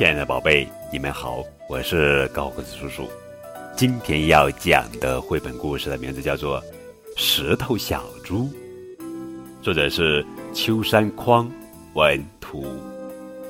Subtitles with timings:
[0.00, 3.06] 亲爱的宝贝，你们好，我是高个子叔叔。
[3.76, 6.58] 今天要讲的绘本故事的名字叫做
[7.18, 8.44] 《石头小猪》，
[9.60, 10.24] 作者是
[10.54, 11.46] 秋山匡，
[11.92, 12.64] 文图，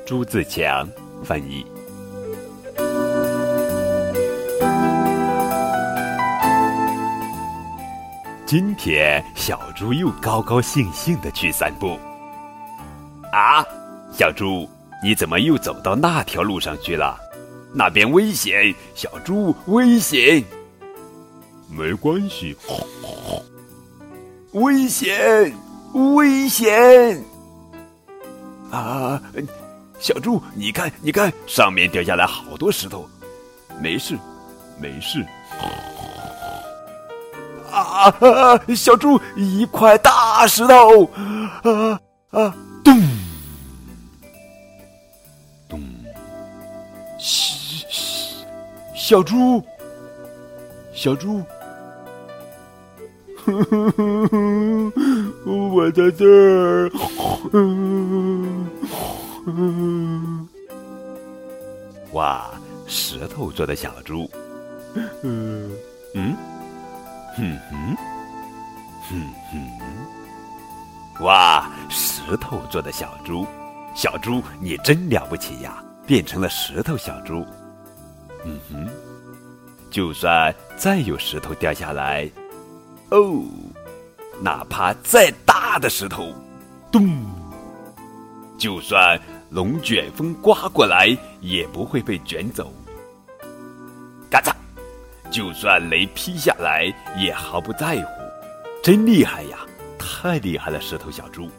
[0.05, 0.85] 朱自强
[1.23, 1.65] 翻译。
[8.45, 11.97] 今天小猪又高高兴兴的去散步。
[13.31, 13.63] 啊，
[14.11, 14.69] 小猪，
[15.03, 17.17] 你怎么又走到那条路上去了？
[17.73, 20.43] 那边危险，小猪，危险！
[21.69, 22.55] 没关系，
[24.51, 25.55] 危险，
[25.93, 27.23] 危险！
[28.69, 29.21] 啊，
[29.99, 33.07] 小猪，你看，你看，上面掉下来好多石头。
[33.81, 34.19] 没事，
[34.77, 35.25] 没事。
[37.71, 38.61] 啊啊！
[38.75, 41.05] 小猪，一块大石头！
[41.63, 41.99] 啊
[42.31, 42.55] 啊！
[49.11, 49.61] 小猪，
[50.93, 51.43] 小猪，
[55.45, 56.89] 我在这儿。
[62.13, 62.51] 哇，
[62.87, 64.31] 石头做的小猪。
[65.23, 65.69] 嗯
[66.13, 66.33] 嗯。
[67.35, 67.97] 哼哼，
[69.09, 69.19] 哼
[69.51, 69.59] 哼，
[71.25, 71.69] 哇！
[71.89, 73.45] 石头做的小猪，
[73.93, 77.45] 小猪你真了不起呀，变成了石头小猪。
[78.43, 78.89] 嗯哼，
[79.89, 82.29] 就算再有石头掉下来，
[83.09, 83.43] 哦，
[84.41, 86.33] 哪怕再大的石头，
[86.91, 87.25] 咚，
[88.57, 89.19] 就算
[89.49, 92.71] 龙卷风刮过来，也不会被卷走。
[94.29, 94.51] 嘎嚓。
[95.31, 98.11] 就算雷劈下来也毫不在乎，
[98.83, 99.59] 真厉害呀！
[99.97, 101.49] 太厉害了，石头小猪！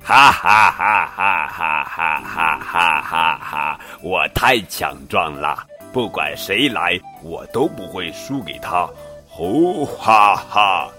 [0.00, 3.80] 哈哈哈哈哈哈哈哈哈哈！
[4.00, 5.66] 我太强壮了，
[5.96, 8.86] 不管谁来，我都不会输给他！
[9.30, 10.90] 吼哈哈！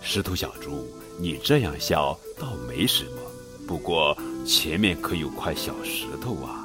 [0.00, 0.86] 石头小猪，
[1.20, 3.20] 你这样笑倒没什么，
[3.68, 6.64] 不过前面可有块小石头啊，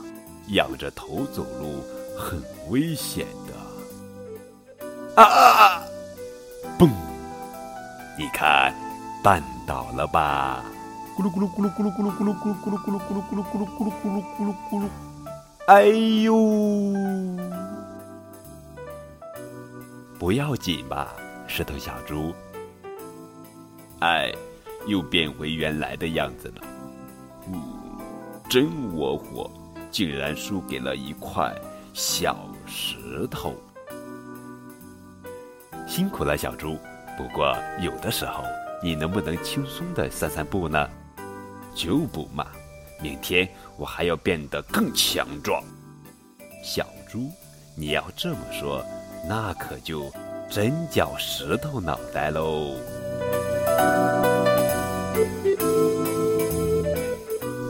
[0.54, 1.84] 仰着头走路
[2.18, 5.22] 很危险的。
[5.22, 5.84] 啊啊啊！
[6.80, 6.90] 嘣！
[8.18, 8.74] 你看，
[9.22, 10.64] 绊倒了吧？
[11.18, 14.88] 咕噜咕噜咕噜咕噜咕噜咕噜咕噜咕噜咕噜咕噜咕噜咕噜咕噜咕噜咕噜咕噜！
[15.70, 16.34] 哎呦！
[20.18, 21.14] 不要紧吧，
[21.48, 22.34] 石头小猪。
[24.00, 24.34] 哎，
[24.88, 26.64] 又变回原来的样子了。
[27.54, 27.62] 嗯，
[28.50, 29.48] 真窝火，
[29.92, 31.54] 竟然输给了一块
[31.94, 32.36] 小
[32.66, 33.54] 石头。
[35.88, 36.80] 辛苦了，小猪。
[37.16, 38.44] 不过有的时候，
[38.82, 40.90] 你能不能轻松的散散步呢？
[41.76, 42.48] 就不嘛。
[43.02, 45.64] 明天我还要变得更强壮。
[46.64, 47.32] 小猪，
[47.76, 48.84] 你要这么说，
[49.28, 50.12] 那可就
[50.50, 52.76] 真叫石头脑袋喽。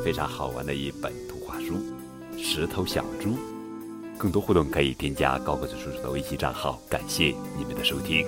[0.03, 1.75] 非常好玩的一本图画书，
[2.43, 3.29] 《石头小猪》。
[4.17, 6.81] 更多互动可以添加高个子叔叔的微信账号。
[6.89, 8.25] 感谢你们的收听。